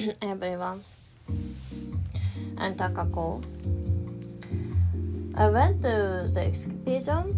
[0.22, 0.82] everyone.
[2.56, 3.44] I'm Takako.
[5.34, 7.36] I went to the exhibition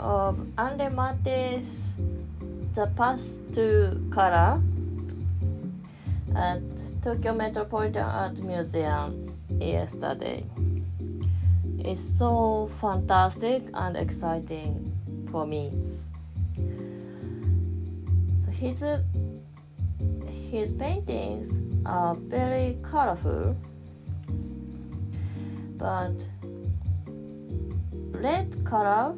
[0.00, 1.94] of Andre Matisse
[2.74, 4.60] The Past to Color
[6.34, 6.62] at
[7.02, 9.30] Tokyo Metropolitan Art Museum
[9.60, 10.42] yesterday.
[11.78, 14.90] It's so fantastic and exciting
[15.30, 15.70] for me.
[18.42, 18.82] So his
[20.50, 23.56] his paintings are very colorful,
[25.76, 26.12] but
[28.12, 29.14] red color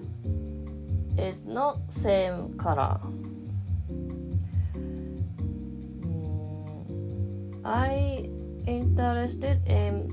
[1.18, 2.98] is not same color.
[6.04, 6.36] Mm,
[7.64, 8.28] I
[8.66, 10.08] interested in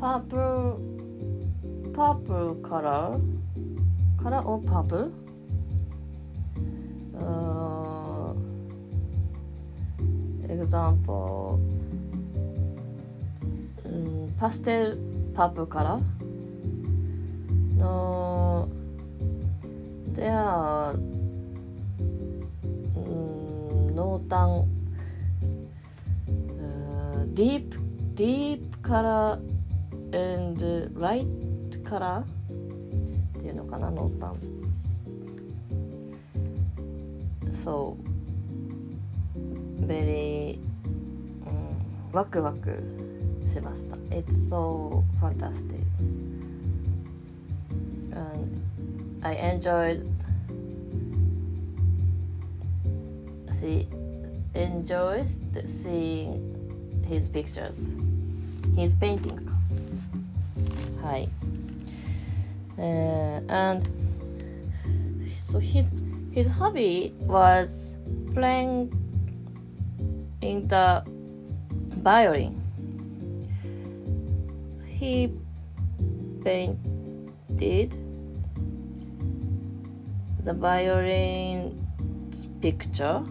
[0.00, 0.80] purple
[1.92, 3.20] purple color
[4.22, 5.12] color or purple
[7.20, 7.47] uh,
[10.48, 11.60] example
[13.84, 14.96] um, pastel
[15.34, 16.00] purple color
[17.76, 18.68] no
[20.14, 20.94] there are
[22.96, 24.68] um, no tan
[26.58, 27.74] uh, deep
[28.14, 29.38] deep color
[30.12, 30.60] and
[30.96, 31.26] light
[31.84, 32.24] color
[33.38, 34.34] っていうのかな濃淡
[37.52, 38.07] そう
[39.87, 40.59] very、
[41.45, 42.83] うん、ワクワク
[43.51, 45.81] しました It's so fantastic
[48.11, 48.61] and
[49.21, 50.05] I enjoyed
[53.59, 53.87] see
[54.53, 56.39] enjoys seeing
[57.07, 57.95] his pictures
[58.75, 59.39] his painting
[61.03, 61.27] はい。
[62.77, 63.83] Uh, and
[65.45, 65.85] so his
[66.31, 67.97] his hobby was
[68.33, 68.89] playing
[70.41, 71.03] in the
[72.01, 72.61] violin.
[74.85, 75.31] He
[76.43, 77.97] painted
[80.43, 81.79] the violin
[82.61, 83.23] picture.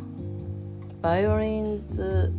[1.03, 2.33] Violin's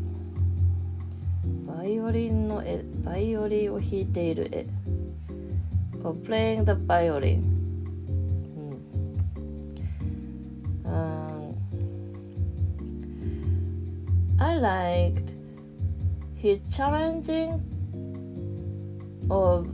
[1.68, 4.66] バイオリンの絵バイオリンを弾いている絵
[6.06, 7.57] of playing the violin
[14.61, 15.35] liked
[16.35, 17.61] his challenging
[19.31, 19.67] of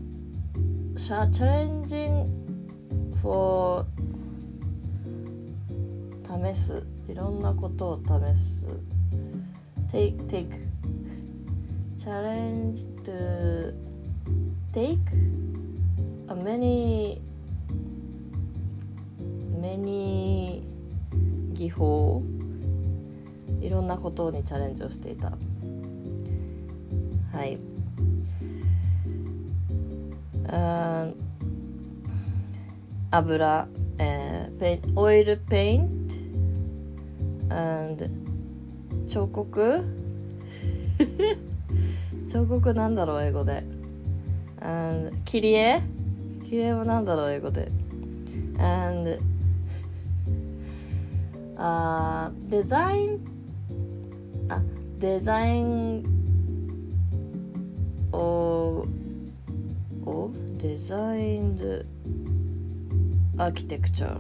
[1.33, 2.29] challenging
[3.21, 3.85] for
[6.25, 8.67] 試すいろんなことを試す
[9.91, 10.49] take take
[11.97, 13.73] challenge to
[14.73, 14.99] take
[16.29, 17.21] a many
[19.61, 20.63] many
[21.55, 22.23] 技法
[23.65, 25.33] いろんなことにチャレンジをしていた。
[27.33, 27.59] はい。
[30.49, 31.07] あ
[33.11, 33.67] 油、
[33.97, 36.07] えー、ペイオイルペイン
[37.49, 38.11] ト and
[39.07, 39.83] 彫刻？
[42.29, 43.65] 彫刻なんだろう英語で。
[44.61, 45.81] and 切り絵？
[46.43, 47.73] 切り絵もなんだろう英語で。
[48.59, 49.19] and
[51.57, 53.34] あデザイン
[55.05, 56.03] デザイン
[58.11, 58.87] を
[60.07, 61.87] をデザインズ
[63.37, 64.19] アーキテクチャ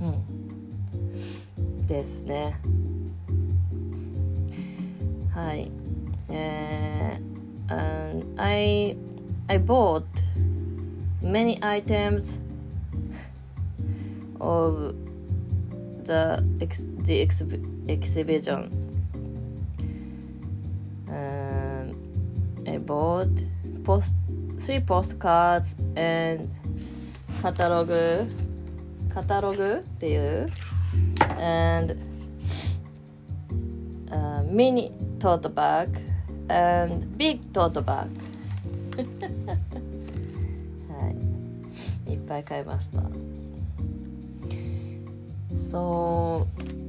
[0.00, 1.86] うん。
[1.86, 2.56] ですね。
[5.34, 5.70] はい。
[6.30, 8.96] えー、and I
[9.48, 10.06] I bought
[11.22, 12.40] many items
[14.40, 14.94] of
[16.06, 17.58] the ex the exhib
[17.88, 18.70] exhibition.
[21.08, 21.94] Um,
[22.66, 23.28] I bought
[23.84, 24.14] post
[24.58, 26.48] three postcards and
[27.42, 27.90] catalog
[29.12, 30.46] catalog っていう
[31.38, 31.96] and
[34.10, 35.88] uh, mini tote bag
[36.48, 38.08] and big tote bag
[40.88, 41.10] は
[42.06, 43.02] いいっぱい買いました
[45.56, 46.46] そ
[46.82, 46.86] う。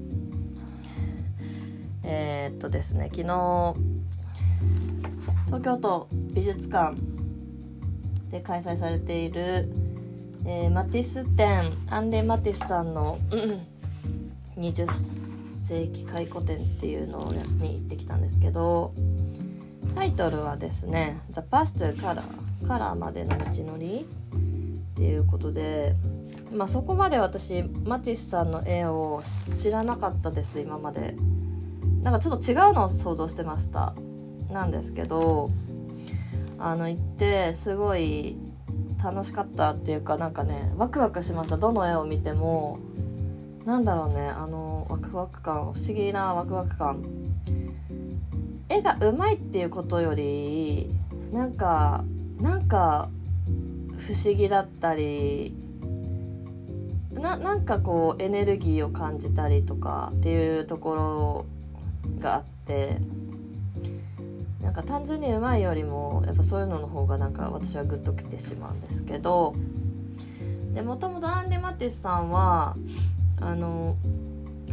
[2.10, 3.76] えー、っとですね昨日
[5.48, 6.96] 東京都美術館
[8.32, 9.70] で開催されている、
[10.46, 13.20] えー、マティス展アンレ・マティスさんの
[14.58, 14.88] 20
[15.68, 17.20] 世紀回顧展っていうの
[17.60, 18.94] に行ってきたんですけど
[19.94, 22.24] タイトルはですね「The Past Color」
[22.66, 24.06] カラーまでの道のり
[24.94, 25.94] っていうことで
[26.52, 29.22] まあそこまで私マティスさんの絵を
[29.62, 31.16] 知らなかったです今まで。
[32.04, 33.94] なんかちょっと違うのを想像してました。
[34.52, 35.52] なんですけど
[36.58, 38.38] あの行ってすごい
[39.04, 41.58] 楽しかったっていうかなんかねワクワクしました。
[41.58, 42.80] どの絵を見ても。
[43.66, 47.04] なんだろうねあのワクワク感不思議なワクワク感。
[48.70, 50.94] 絵がうまいっていうことより
[51.34, 52.06] なんか
[52.40, 53.10] なんか
[53.98, 55.54] 不思議だったり
[57.28, 61.46] ななんかこうエネルギーを感じたりとかっていうところ
[62.20, 63.00] があって
[64.62, 69.56] なんか単純にうまいよりもやっぱそういうのの方がなんか私はグッときてしまうんですけど
[70.74, 72.78] でもともとアンディ・マティスさんは
[73.42, 73.98] あの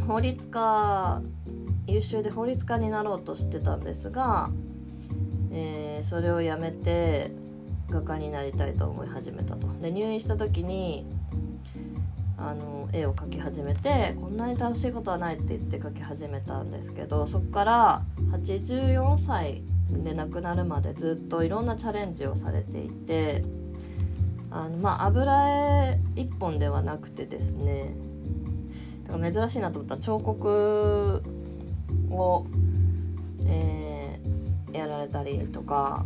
[0.07, 1.21] 法律家
[1.87, 4.49] 優秀で法律家になろうとしてたんですが、
[5.51, 7.31] えー、それをやめて
[7.89, 9.67] 画家になりたいと思い始めたと。
[9.81, 11.05] で入院した時に
[12.37, 18.01] あの絵を描き始めてこんなに楽しいことはないって言って描き始めたんですけどそこから
[18.31, 23.43] 84歳で亡くなるまでずっといろんなチャレンジをされていて
[24.51, 27.95] あのまあ油絵一本ではなくてですね
[29.05, 31.23] だから珍しいなと思ったら彫刻
[32.09, 32.45] を、
[33.45, 36.05] えー、やられたりとか。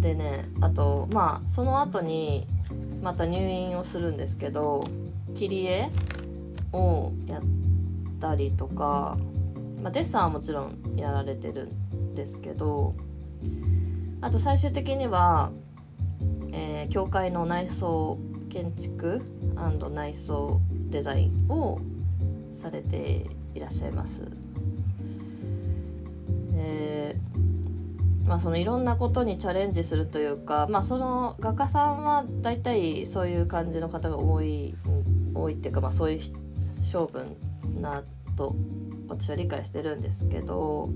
[0.00, 2.48] でねあとまあその後に
[3.02, 4.84] また入院をするんですけど
[5.34, 5.90] 切り絵
[6.72, 7.42] をやっ
[8.20, 9.18] たりとか、
[9.82, 12.94] まあ、デッサンはもちろんやられてるんですけど
[14.20, 15.50] あと最終的には、
[16.52, 18.18] えー、教会の内装
[18.48, 19.20] 建築
[19.92, 20.60] 内装
[20.90, 21.80] デザインを
[22.54, 24.22] されていらっしゃいます。
[26.52, 26.91] で
[28.32, 34.74] まあ、そのいろんなことにチャレンジするというか、まあ、その画家さんは大体そういう感じの方が多い
[35.34, 36.20] 多いっていうか、まあ、そういう
[36.82, 37.36] 性分
[37.82, 38.02] な
[38.34, 38.56] と
[39.06, 40.88] 私は理解してるんですけど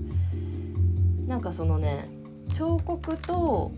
[1.27, 2.09] なんかそのね
[2.55, 3.71] 彫刻と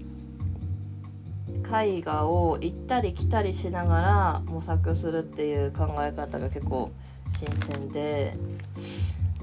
[1.65, 6.91] 絵画を行ったり来たりしながら模索するっていう考え方が結構
[7.37, 8.37] 新鮮で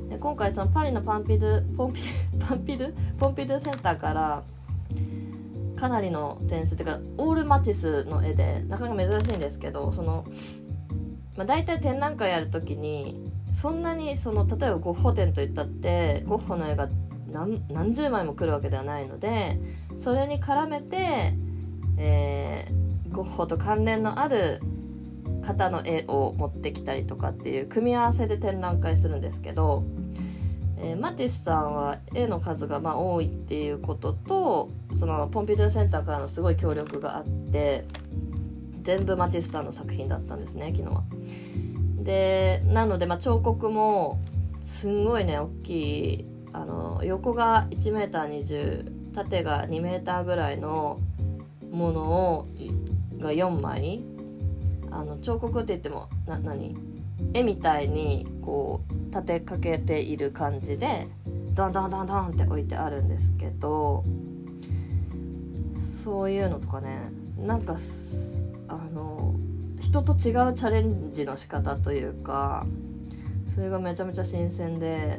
[0.08, 2.00] で今回そのパリのパンピドゥポンピ
[2.38, 4.42] パンピドゥポンピドゥセンターから
[5.76, 10.24] かなりの点数っていうかオールマティスの絵でなかなか珍しいんですけどその、
[11.36, 16.88] まあ、大体展覧会やる時にそんなにその例えばゴッホ展といったってゴッホの絵が
[17.30, 19.58] 何何十枚も来るわけではないので
[19.96, 21.34] それに絡めて、
[21.98, 24.60] えー、ゴッホと関連のある
[25.46, 29.84] 方の絵を持ってきたりとかっていう組み合わせで展覧会するんですけど、
[30.78, 37.84] えー、マティスさんは絵の数がまあ多いっていうこととそのポンピドゥセンターからのすごい協力があって
[38.82, 41.04] 全部マティスさんの作品だったんですね昨日は。
[42.02, 44.20] でなので、まあ、彫刻も
[44.66, 45.70] すんごいね大き
[46.14, 51.00] いあの横が 1m20 縦が 2m ぐらいの
[51.70, 52.02] もの
[52.34, 52.48] を
[53.18, 54.02] が4枚
[54.96, 56.74] あの彫刻って言ってもな何？
[57.34, 61.08] 絵みたいにこう立てかけている感じで
[61.54, 64.04] ドンドンドンドンって置いてあるんですけど
[66.04, 67.76] そういうのとかねなんか
[68.68, 69.34] あの
[69.80, 72.66] 人と違うチャレンジの仕方というか
[73.54, 75.18] それがめちゃめちゃ新鮮で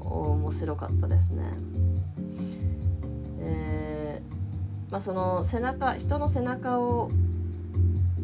[0.00, 1.42] 面白かったですね。
[3.40, 7.10] えー、まあ、その背中人の背中を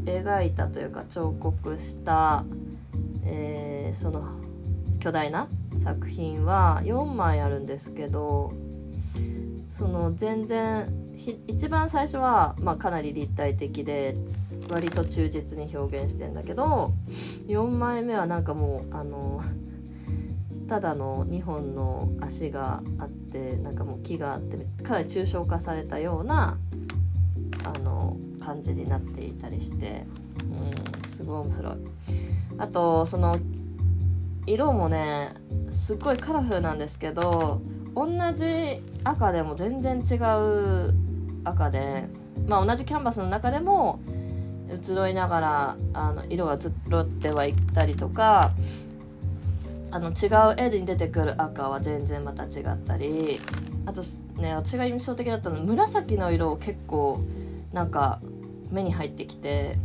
[0.05, 2.45] 描いたというか彫刻した、
[3.25, 4.25] えー、その
[5.01, 5.49] 巨大な
[5.83, 8.53] 作品は4枚あるんですけど
[9.71, 10.93] その全然
[11.47, 14.17] 一番最初は、まあ、かなり立体的で
[14.71, 16.93] 割と忠実に表現してんだけど
[17.47, 19.43] 4枚目はなんかもうあの
[20.69, 26.59] ただの2本の足があってなんかもう木があってかなり抽象化されたような
[27.65, 30.05] あの感じになっていたりして、
[31.05, 31.75] うん、すごい面白い。
[32.59, 33.35] あとその
[34.47, 35.35] 色もね
[35.71, 37.63] すっごいカラフルなんですけど
[37.95, 40.95] 同じ赤でも全然違う
[41.45, 42.05] 赤で、
[42.47, 44.01] まあ、同じキャンバスの中でも
[44.73, 48.53] 移ろいながらあの色が移ろってはいったりとか
[49.91, 53.41] あの違う絵に出てくる赤は全然また違ったり
[53.85, 54.03] あと
[54.37, 57.21] ね私が印象的だったのは紫の色を結構
[57.73, 58.21] なんか
[58.73, 59.79] 目に入ってきて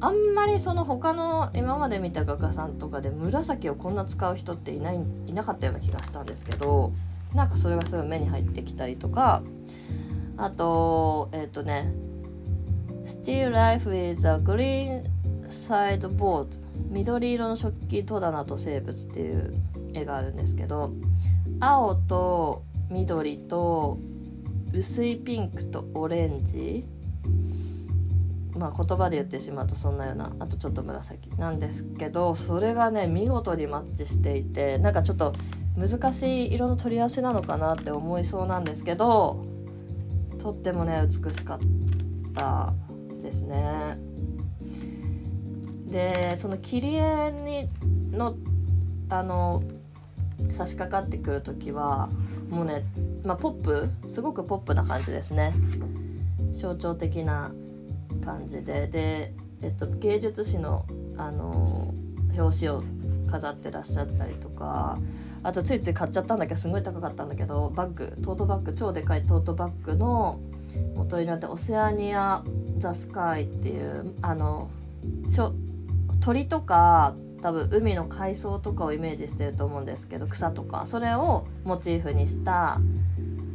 [0.00, 6.92] あんまりその他の今まで見た画家さんとかで紫をこんな使う人っていないいなかったような気がしたんですけど
[7.34, 9.42] なんかそれがすごい目に入ってきたりとか
[10.36, 11.90] あとえっ、ー、とね
[13.06, 15.04] 「Still Life with a Green
[15.48, 16.58] Sideboard」
[16.90, 19.54] 「緑色の食器戸棚と生物」っていう
[19.94, 20.92] 絵があるんですけど
[21.58, 23.98] 青と緑と
[24.72, 26.84] 薄いピンクとオレンジ
[28.56, 35.32] まあ言葉で言ってしまうとそんなようなあとちょっと紫なんですけどそれがね見事にマッチしていてなんかちょっと
[35.76, 39.44] 難しい色の取り合わせなのかなって思いそうなんですけど
[40.38, 41.58] とってもね美しかっ
[42.34, 42.72] た
[43.22, 43.98] ですね。
[45.86, 47.68] でその切り絵に
[48.10, 48.36] の
[49.08, 49.62] あの
[50.50, 52.08] 差し掛かってくる時は
[52.50, 52.84] もうね、
[53.24, 55.54] まあ、ポップすごくポップな感じですね
[56.52, 57.52] 象徴的な
[58.24, 58.88] 感じで。
[58.88, 59.32] で、
[59.62, 60.86] えっと、芸術誌の
[61.16, 61.94] あの
[62.36, 62.82] 表紙を
[63.26, 64.98] 飾ってらっしゃったりとか
[65.42, 70.40] あとついつい買っちゃったんだけどすごい高かったんだけどバッグトートバッグ超でかいトートバッグの
[70.94, 72.44] 元になって「オセアニア・
[72.78, 74.70] ザ・スカイ」っていうあの
[76.20, 82.80] 鳥とか多分海の海藻とかをイメージしてると思うんですけど草とかそれをモチーフにした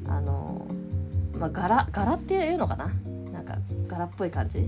[0.07, 0.67] あの、
[1.33, 2.91] まあ、柄柄っていうのかな
[4.01, 4.59] なんか柄っぽい感じ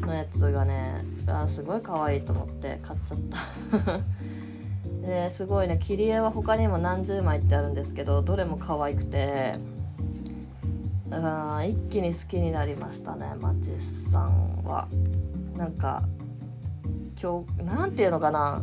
[0.00, 3.18] のやつがねあすごい可愛いと思って買っちゃっ
[3.82, 4.00] た。
[5.06, 9.54] ですごいね切り絵は他にも何十枚ってあるんですけどどれも可愛くて
[11.10, 14.86] あ一気に好きになりましたねマチスさんは。
[15.56, 16.02] なんか
[17.20, 18.62] 今日なんていうのかな、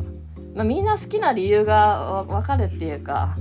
[0.54, 3.36] まあ、みんな好きな理由が分かるっていうか。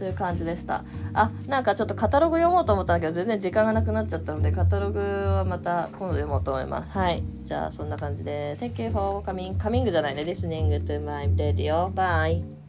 [0.00, 0.82] そういう感じでした。
[1.12, 6.98] あなんかちょっとカタログ読もうと思ったんだけど全然時間がなくなっちゃったのでカタログはまた今度読もうと思います。
[6.98, 7.22] はい。
[7.44, 8.56] じゃあそんな感じで。
[8.58, 9.56] Thank you for coming.
[9.58, 10.22] Coming じゃないね。
[10.22, 11.90] Listening to my radio.
[11.92, 12.59] Bye.